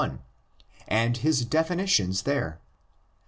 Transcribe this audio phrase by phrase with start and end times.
[0.87, 2.59] and his definitions there.